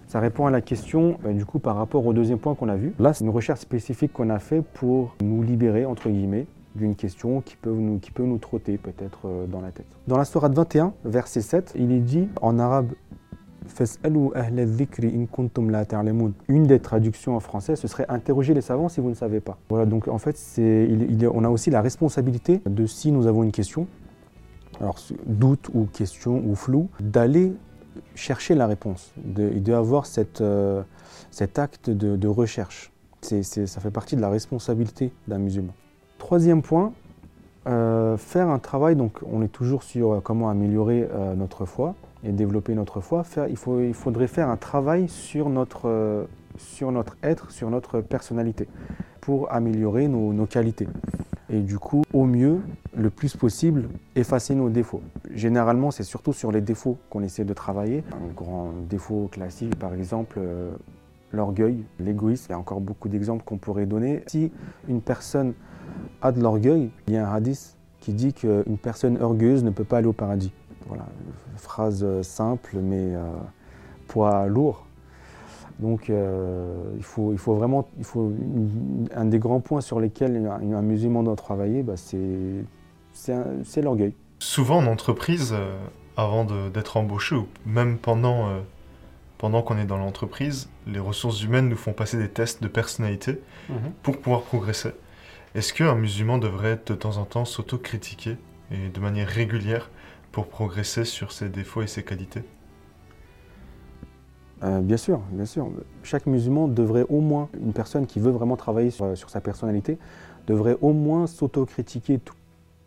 Ça 0.07 0.21
répond 0.21 0.47
à 0.47 0.51
la 0.51 0.61
question 0.61 1.19
euh, 1.25 1.33
du 1.33 1.45
coup 1.45 1.59
par 1.59 1.75
rapport 1.77 2.07
au 2.07 2.13
deuxième 2.13 2.39
point 2.39 2.55
qu'on 2.55 2.69
a 2.69 2.77
vu. 2.77 2.95
Là, 2.99 3.15
c'est 3.15 3.25
une 3.25 3.31
recherche 3.31 3.61
spécifique 3.61 4.13
qu'on 4.13 4.31
a 4.31 4.39
fait 4.39 4.63
pour 4.63 5.17
nous 5.23 5.43
libérer 5.43 5.87
entre 5.87 6.09
guillemets 6.09 6.47
d'une 6.75 6.95
question 6.95 7.41
qui 7.41 7.57
peut 7.57 7.73
nous, 7.73 7.99
qui 7.99 8.11
peut 8.11 8.25
nous 8.25 8.39
trotter 8.39 8.77
peut-être 8.77 9.21
euh, 9.25 9.47
dans 9.47 9.61
la 9.61 9.71
tête. 9.71 9.87
Dans 10.07 10.19
la 10.19 10.25
Sourate 10.25 10.55
21, 10.55 10.93
verset 11.05 11.41
7, 11.41 11.73
il 11.77 11.91
est 11.93 12.01
dit 12.01 12.29
en 12.43 12.59
arabe 12.59 12.93
Une 16.49 16.65
des 16.65 16.81
traductions 16.81 17.37
en 17.37 17.41
français, 17.41 17.77
ce 17.77 17.89
serait 17.89 18.07
interroger 18.09 18.55
les 18.55 18.61
savants 18.61 18.89
si 18.89 19.01
vous 19.01 19.09
ne 19.09 19.15
savez 19.15 19.41
pas. 19.41 19.59
Voilà, 19.69 19.87
donc 19.87 20.09
en 20.09 20.19
fait, 20.19 20.37
c'est, 20.37 20.89
on 21.33 21.45
a 21.45 21.49
aussi 21.49 21.71
la 21.71 21.81
responsabilité 21.81 22.61
de 22.67 22.87
si 22.87 23.11
nous 23.13 23.27
avons 23.27 23.43
une 23.43 23.53
question, 23.53 23.87
alors 24.81 24.99
doute 25.27 25.71
ou 25.73 25.87
question 25.87 26.43
ou 26.47 26.55
flou, 26.55 26.89
d'aller 27.01 27.53
chercher 28.15 28.55
la 28.55 28.67
réponse, 28.67 29.13
de, 29.17 29.45
et 29.45 29.61
d'avoir 29.61 30.07
cette, 30.07 30.41
euh, 30.41 30.83
cet 31.31 31.59
acte 31.59 31.91
de, 31.91 32.17
de 32.17 32.29
recherche. 32.29 32.93
C'est, 33.23 33.43
ça 33.43 33.81
fait 33.81 33.91
partie 33.91 34.17
de 34.17 34.21
la 34.21 34.29
responsabilité 34.29 35.11
d'un 35.29 35.39
musulman. 35.39 35.73
Troisième 36.19 36.61
point, 36.61 36.93
euh, 37.67 38.19
faire 38.19 38.49
un 38.49 38.59
travail, 38.59 38.97
donc 38.97 39.21
on 39.27 39.41
est 39.43 39.49
toujours 39.49 39.83
sur 39.83 40.13
euh, 40.13 40.21
comment 40.21 40.51
améliorer 40.51 41.09
notre 41.37 41.65
foi 41.65 41.95
et 42.25 42.33
développer 42.33 42.75
notre 42.75 43.01
foi. 43.01 43.25
Il, 43.49 43.57
faut, 43.57 43.81
il 43.81 43.95
faudrait 43.95 44.27
faire 44.27 44.49
un 44.49 44.57
travail 44.57 45.09
sur 45.09 45.49
notre, 45.49 45.89
euh, 45.89 46.25
sur 46.57 46.91
notre 46.93 47.17
être, 47.23 47.51
sur 47.51 47.71
notre 47.71 48.01
personnalité, 48.01 48.69
pour 49.21 49.53
améliorer 49.53 50.09
nos, 50.09 50.33
nos 50.33 50.47
qualités. 50.47 50.89
Et 51.51 51.61
du 51.61 51.79
coup, 51.79 52.03
au 52.13 52.25
mieux, 52.25 52.61
le 52.97 53.11
plus 53.11 53.37
possible, 53.37 53.89
effacer 54.17 54.55
nos 54.55 54.71
défauts. 54.71 55.03
Généralement, 55.33 55.91
c'est 55.91 56.03
surtout 56.03 56.33
sur 56.33 56.51
les 56.51 56.61
défauts 56.61 56.97
qu'on 57.11 57.23
essaie 57.23 57.45
de 57.45 57.53
travailler. 57.53 58.03
Un 58.13 58.33
grand 58.35 58.73
défaut 58.89 59.29
classique, 59.31 59.79
par 59.79 59.95
exemple, 59.95 60.39
euh, 60.39 60.73
l'orgueil, 61.33 61.85
l'égoïsme. 62.01 62.47
Il 62.49 62.53
y 62.53 62.55
a 62.55 62.59
encore 62.59 62.81
beaucoup 62.81 63.09
d'exemples 63.09 63.45
qu'on 63.45 63.59
pourrait 63.59 63.87
donner. 63.87 64.23
Si 64.27 64.51
une 64.89 65.03
personne 65.03 65.53
a 66.23 66.33
de 66.33 66.41
l'orgueil, 66.41 66.91
il 67.07 67.15
y 67.15 67.17
a 67.17 67.29
un 67.29 67.35
hadith 67.35 67.77
qui 68.01 68.13
dit 68.13 68.33
qu'une 68.33 68.79
personne 68.81 69.21
orgueilleuse 69.21 69.65
ne 69.65 69.71
peut 69.71 69.85
pas 69.85 69.99
aller 69.99 70.07
au 70.07 70.13
paradis. 70.13 70.53
Voilà, 70.89 71.07
phrase 71.65 72.05
euh, 72.05 72.23
simple 72.23 72.77
mais 72.81 73.15
euh, 73.15 73.23
poids 74.07 74.47
lourd. 74.47 74.87
Donc 75.81 76.09
euh, 76.09 76.77
il, 76.97 77.03
faut, 77.03 77.33
il 77.33 77.39
faut 77.39 77.55
vraiment, 77.55 77.89
il 77.99 78.05
faut, 78.05 78.33
un 79.15 79.25
des 79.25 79.41
grands 79.41 79.61
points 79.61 79.81
sur 79.81 79.99
lesquels 79.99 80.37
un, 80.47 80.73
un 80.73 80.83
musulman 80.83 81.25
doit 81.25 81.35
travailler, 81.35 81.83
bah, 81.83 81.95
c'est 81.97 83.83
l'orgueil. 83.83 84.15
Souvent 84.39 84.79
en 84.79 84.87
entreprise, 84.87 85.53
euh, 85.53 85.77
avant 86.17 86.45
d'être 86.45 86.97
embauché, 86.97 87.35
ou 87.35 87.49
même 87.67 87.99
pendant, 87.99 88.49
euh, 88.49 88.61
pendant 89.39 89.63
qu'on 89.63 89.77
est 89.79 89.85
dans 89.85 89.97
l'entreprise, 89.99 90.69
les 90.87 91.01
ressources 91.01 91.43
humaines 91.43 91.69
nous 91.69 91.77
font 91.77 91.93
passer 91.93 92.19
des 92.19 92.29
tests 92.29 92.63
de 92.63 92.69
personnalité 92.69 93.41
pour 94.03 94.19
pouvoir 94.19 94.43
progresser. 94.43 94.93
Est-ce 95.57 95.73
qu'un 95.73 95.97
musulman 95.97 96.39
devrait 96.39 96.79
de 96.87 96.95
temps 96.95 97.17
en 97.17 97.25
temps 97.25 97.45
s'auto-critiquer 97.45 98.37
et 98.71 98.91
de 98.91 99.01
manière 99.01 99.27
régulière 99.27 99.91
pour 100.35 100.49
progresser 100.49 101.05
sur 101.05 101.31
ses 101.31 101.49
défauts 101.49 101.83
et 101.83 101.87
ses 101.87 102.03
qualités 102.03 102.43
Euh, 104.65 104.81
bien 104.81 104.97
sûr, 104.97 105.21
bien 105.31 105.45
sûr. 105.45 105.71
Chaque 106.03 106.27
musulman 106.27 106.67
devrait 106.67 107.05
au 107.09 107.21
moins, 107.21 107.49
une 107.61 107.73
personne 107.73 108.07
qui 108.07 108.19
veut 108.19 108.33
vraiment 108.33 108.57
travailler 108.57 108.91
sur, 108.91 109.17
sur 109.17 109.31
sa 109.31 109.41
personnalité, 109.41 109.97
devrait 110.49 110.77
au 110.81 110.93
moins 110.93 111.27
s'autocritiquer 111.29 112.19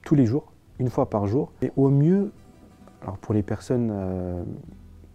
tous 0.04 0.16
les 0.16 0.26
jours, 0.26 0.52
une 0.80 0.90
fois 0.90 1.10
par 1.10 1.28
jour. 1.28 1.52
Et 1.62 1.72
au 1.78 1.90
mieux, 1.90 2.32
pour 3.22 3.34
les 3.34 3.44
personnes 3.44 3.92
euh, 3.92 4.44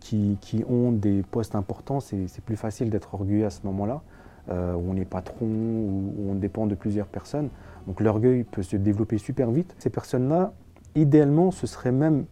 qui, 0.01 0.39
ont 0.69 0.91
des 0.93 1.23
postes 1.23 1.55
importants, 1.55 2.01
c'est 2.01 2.45
plus 2.45 2.57
facile 2.57 2.89
d'être 2.89 3.13
orgueilleux 3.13 3.45
à 3.45 3.51
ce 3.51 3.61
moment-là, 3.67 4.01
euh, 4.49 4.75
où 4.75 4.85
on 4.91 4.97
est 4.97 5.05
patron, 5.05 5.47
où 5.47 6.31
on 6.31 6.35
dépend 6.35 6.67
de 6.67 6.77
plusieurs 6.77 7.09
personnes. 7.09 7.51
Donc 7.87 8.01
l'orgueil 8.01 8.45
peut 8.45 8.63
se 8.63 8.77
développer 8.77 9.19
super 9.19 9.51
vite. 9.51 9.75
Ces 9.79 9.91
personnes-là, 9.91 10.55
idéalement, 10.95 11.51
ce 11.51 11.67
serait 11.67 11.93
même 11.93 12.25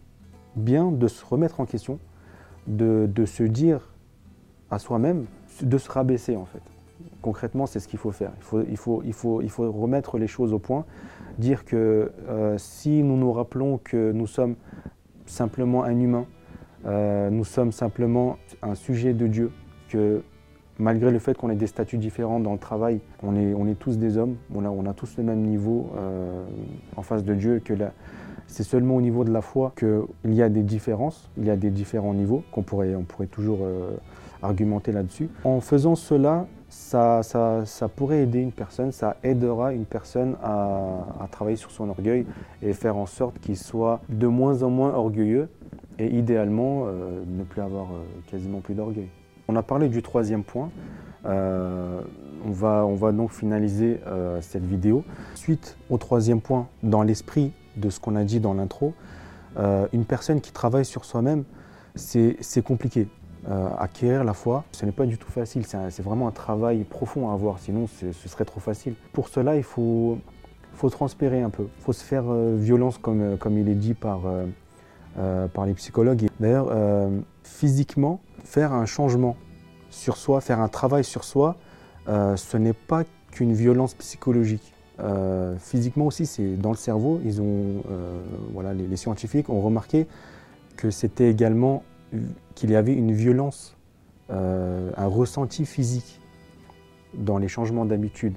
bien 0.56 0.90
de 0.90 1.08
se 1.08 1.24
remettre 1.24 1.60
en 1.60 1.66
question, 1.66 1.98
de, 2.66 3.08
se 3.24 3.42
dire 3.42 3.92
à 4.70 4.78
soi-même 4.78 5.26
de 5.62 5.78
se 5.78 5.90
rabaisser 5.90 6.36
en 6.36 6.44
fait. 6.44 6.62
Concrètement, 7.22 7.66
c'est 7.66 7.80
ce 7.80 7.88
qu'il 7.88 7.98
faut 7.98 8.12
faire. 8.12 8.32
Il 8.68 8.76
faut, 8.76 9.02
remettre 9.72 10.18
les 10.18 10.26
choses 10.26 10.52
au 10.52 10.58
point, 10.58 10.84
dire 11.38 11.64
que 11.64 12.12
euh, 12.28 12.56
si 12.58 13.02
nous 13.02 13.16
nous 13.16 13.32
rappelons 13.32 13.78
que 13.78 14.12
nous 14.12 14.26
sommes 14.26 14.56
simplement 15.26 15.84
un 15.84 15.98
humain, 15.98 16.26
euh, 16.86 17.30
nous 17.30 17.44
sommes 17.44 17.72
simplement 17.72 18.36
un 18.62 18.74
sujet 18.74 19.12
de 19.12 19.26
Dieu, 19.26 19.50
que 19.88 20.22
malgré 20.78 21.10
le 21.10 21.18
fait 21.18 21.36
qu'on 21.36 21.50
ait 21.50 21.56
des 21.56 21.66
statuts 21.66 21.98
différents 21.98 22.40
dans 22.40 22.52
le 22.52 22.58
travail, 22.58 23.00
on 23.22 23.36
est, 23.36 23.74
tous 23.74 23.98
des 23.98 24.16
hommes, 24.16 24.36
on 24.54 24.86
a, 24.86 24.94
tous 24.94 25.16
le 25.18 25.24
même 25.24 25.42
niveau 25.42 25.90
euh, 25.96 26.44
en 26.96 27.02
face 27.02 27.22
de 27.22 27.34
Dieu, 27.34 27.60
c'est 28.50 28.64
seulement 28.64 28.96
au 28.96 29.00
niveau 29.00 29.22
de 29.24 29.32
la 29.32 29.42
foi 29.42 29.72
qu'il 29.78 30.34
y 30.34 30.42
a 30.42 30.48
des 30.48 30.62
différences, 30.62 31.30
il 31.38 31.44
y 31.44 31.50
a 31.50 31.56
des 31.56 31.70
différents 31.70 32.12
niveaux 32.12 32.42
qu'on 32.50 32.62
pourrait, 32.62 32.96
on 32.96 33.04
pourrait 33.04 33.28
toujours 33.28 33.60
euh, 33.62 33.96
argumenter 34.42 34.90
là-dessus. 34.90 35.28
En 35.44 35.60
faisant 35.60 35.94
cela, 35.94 36.46
ça, 36.68 37.22
ça, 37.22 37.64
ça 37.64 37.88
pourrait 37.88 38.22
aider 38.22 38.40
une 38.40 38.50
personne, 38.50 38.90
ça 38.90 39.16
aidera 39.22 39.72
une 39.72 39.84
personne 39.84 40.36
à, 40.42 41.28
travailler 41.30 41.56
sur 41.56 41.70
son 41.70 41.88
orgueil 41.88 42.26
et 42.60 42.72
faire 42.72 42.96
en 42.96 43.06
sorte 43.06 43.38
qu'il 43.38 43.56
soit 43.56 44.00
de 44.08 44.26
moins 44.26 44.64
en 44.64 44.70
moins 44.70 44.94
orgueilleux 44.94 45.48
et 46.00 46.06
idéalement 46.06 46.86
euh, 46.86 47.22
ne 47.26 47.44
plus 47.44 47.62
avoir 47.62 47.86
euh, 47.92 48.02
quasiment 48.30 48.58
plus 48.58 48.74
d'orgueil. 48.74 49.08
On 49.46 49.54
a 49.54 49.62
parlé 49.62 49.88
du 49.88 50.02
troisième 50.02 50.42
point. 50.42 50.70
On, 51.24 52.50
va, 52.50 52.86
on 52.86 52.94
va 52.94 53.12
donc 53.12 53.30
finaliser 53.30 54.00
cette 54.40 54.64
vidéo. 54.64 55.04
Suite 55.34 55.76
au 55.90 55.98
troisième 55.98 56.40
point, 56.40 56.68
dans 56.82 57.02
l'esprit 57.02 57.52
de 57.76 57.90
ce 57.90 58.00
qu'on 58.00 58.16
a 58.16 58.24
dit 58.24 58.40
dans 58.40 58.54
l'intro, 58.54 58.94
euh, 59.58 59.86
une 59.92 60.04
personne 60.04 60.40
qui 60.40 60.52
travaille 60.52 60.84
sur 60.84 61.04
soi-même, 61.04 61.44
c'est 61.94 62.62
compliqué. 62.64 63.08
Euh, 63.48 63.70
acquérir 63.78 64.22
la 64.22 64.34
foi, 64.34 64.64
ce 64.70 64.84
n'est 64.84 64.92
pas 64.92 65.06
du 65.06 65.16
tout 65.16 65.30
facile. 65.30 65.64
C'est 65.66 66.02
vraiment 66.02 66.28
un 66.28 66.32
travail 66.32 66.84
profond 66.84 67.30
à 67.30 67.32
avoir, 67.32 67.58
sinon 67.58 67.86
ce 67.86 68.28
serait 68.28 68.44
trop 68.44 68.60
facile. 68.60 68.94
Pour 69.12 69.28
cela, 69.28 69.56
il 69.56 69.62
faut, 69.62 70.18
faut 70.74 70.90
transpirer 70.90 71.40
un 71.40 71.50
peu. 71.50 71.66
Il 71.78 71.82
faut 71.82 71.94
se 71.94 72.04
faire 72.04 72.24
euh, 72.28 72.56
violence, 72.58 72.98
comme, 72.98 73.38
comme 73.38 73.56
il 73.56 73.68
est 73.68 73.74
dit 73.74 73.94
par, 73.94 74.20
par 75.54 75.66
les 75.66 75.74
psychologues. 75.74 76.28
D'ailleurs, 76.38 76.70
physiquement, 77.42 78.20
faire 78.44 78.72
un 78.72 78.86
changement 78.86 79.36
sur 79.90 80.16
soi, 80.16 80.40
faire 80.40 80.60
un 80.60 80.68
travail 80.68 81.02
sur 81.02 81.24
soi, 81.24 81.56
ce 82.06 82.56
n'est 82.56 82.74
pas 82.74 83.04
qu'une 83.32 83.52
violence 83.52 83.94
psychologique. 83.94 84.74
Euh, 85.02 85.56
physiquement 85.58 86.06
aussi, 86.06 86.26
c'est 86.26 86.56
dans 86.56 86.70
le 86.70 86.76
cerveau. 86.76 87.20
Ils 87.24 87.40
ont, 87.40 87.82
euh, 87.90 88.20
voilà, 88.52 88.74
les, 88.74 88.96
scientifiques 88.96 89.48
ont 89.48 89.60
remarqué 89.60 90.06
que 90.76 90.90
c'était 90.90 91.30
également 91.30 91.82
qu'il 92.54 92.70
y 92.70 92.76
avait 92.76 92.94
une 92.94 93.12
violence, 93.12 93.76
euh, 94.30 94.90
un 94.96 95.06
ressenti 95.06 95.64
physique 95.64 96.20
dans 97.14 97.38
les 97.38 97.48
changements 97.48 97.84
d'habitude. 97.84 98.34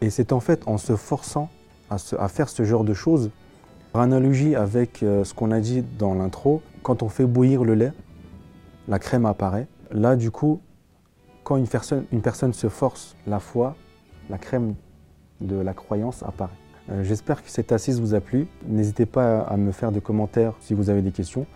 Et 0.00 0.10
c'est 0.10 0.32
en 0.32 0.40
fait 0.40 0.66
en 0.66 0.78
se 0.78 0.96
forçant 0.96 1.50
à, 1.90 2.28
faire 2.28 2.48
ce 2.48 2.62
genre 2.62 2.84
de 2.84 2.94
choses, 2.94 3.30
par 3.92 4.02
analogie 4.02 4.54
avec 4.54 4.98
ce 5.00 5.34
qu'on 5.34 5.50
a 5.50 5.58
dit 5.58 5.82
dans 5.98 6.14
l'intro, 6.14 6.62
quand 6.84 7.02
on 7.02 7.08
fait 7.08 7.26
bouillir 7.26 7.64
le 7.64 7.74
lait, 7.74 7.92
la 8.86 9.00
crème 9.00 9.26
apparaît. 9.26 9.66
Là, 9.90 10.14
du 10.14 10.30
coup, 10.30 10.60
quand 11.42 11.56
une 11.56 11.66
personne, 11.66 12.04
une 12.12 12.22
personne 12.22 12.52
se 12.52 12.68
force 12.68 13.16
la 13.26 13.40
foi, 13.40 13.74
la 14.30 14.38
crème 14.38 14.74
de 15.40 15.56
la 15.56 15.74
croyance 15.74 16.22
apparaît. 16.22 16.52
Euh, 16.90 17.04
j'espère 17.04 17.42
que 17.42 17.50
cette 17.50 17.72
assise 17.72 18.00
vous 18.00 18.14
a 18.14 18.20
plu. 18.20 18.46
N'hésitez 18.66 19.06
pas 19.06 19.40
à 19.40 19.56
me 19.56 19.72
faire 19.72 19.92
des 19.92 20.00
commentaires 20.00 20.54
si 20.60 20.74
vous 20.74 20.90
avez 20.90 21.02
des 21.02 21.12
questions. 21.12 21.46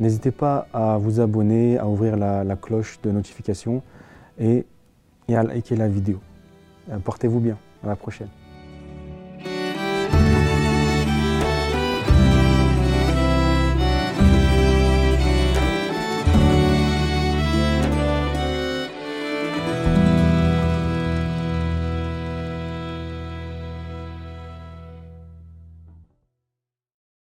N'hésitez 0.00 0.30
pas 0.30 0.66
à 0.72 0.98
vous 0.98 1.20
abonner, 1.20 1.78
à 1.78 1.86
ouvrir 1.86 2.16
la, 2.16 2.56
cloche 2.56 2.98
de 3.02 3.10
notification 3.10 3.82
et, 4.38 4.66
et 5.28 5.36
à 5.36 5.42
liker 5.42 5.76
la 5.76 5.88
vidéo. 5.88 6.20
Euh, 6.90 6.98
portez-vous 6.98 7.40
bien. 7.40 7.58
À 7.82 7.88
la 7.88 7.96
prochaine. 7.96 8.28